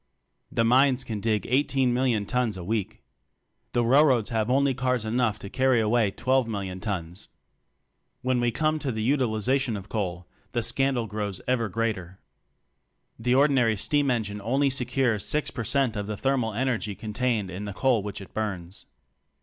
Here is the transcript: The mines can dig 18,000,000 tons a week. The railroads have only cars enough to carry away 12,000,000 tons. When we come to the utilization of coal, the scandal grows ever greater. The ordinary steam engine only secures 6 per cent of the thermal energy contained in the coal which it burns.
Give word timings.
The 0.51 0.63
mines 0.65 1.03
can 1.03 1.19
dig 1.19 1.43
18,000,000 1.43 2.27
tons 2.27 2.57
a 2.57 2.63
week. 2.63 3.03
The 3.73 3.83
railroads 3.85 4.31
have 4.31 4.49
only 4.49 4.73
cars 4.73 5.05
enough 5.05 5.37
to 5.37 5.47
carry 5.47 5.79
away 5.79 6.09
12,000,000 6.09 6.81
tons. 6.81 7.29
When 8.23 8.39
we 8.39 8.49
come 8.49 8.79
to 8.79 8.91
the 8.91 9.03
utilization 9.03 9.77
of 9.77 9.89
coal, 9.89 10.25
the 10.53 10.63
scandal 10.63 11.05
grows 11.05 11.39
ever 11.47 11.69
greater. 11.69 12.19
The 13.19 13.35
ordinary 13.35 13.77
steam 13.77 14.09
engine 14.09 14.41
only 14.41 14.71
secures 14.71 15.23
6 15.27 15.51
per 15.51 15.63
cent 15.63 15.95
of 15.95 16.07
the 16.07 16.17
thermal 16.17 16.55
energy 16.55 16.95
contained 16.95 17.51
in 17.51 17.65
the 17.65 17.73
coal 17.73 18.01
which 18.01 18.21
it 18.21 18.33
burns. 18.33 18.87